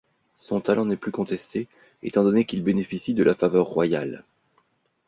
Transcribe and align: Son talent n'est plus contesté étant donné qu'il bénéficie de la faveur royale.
Son 0.35 0.61
talent 0.61 0.85
n'est 0.85 0.97
plus 0.97 1.11
contesté 1.11 1.67
étant 2.01 2.23
donné 2.23 2.43
qu'il 2.45 2.63
bénéficie 2.63 3.13
de 3.13 3.21
la 3.21 3.35
faveur 3.35 3.67
royale. 3.67 4.23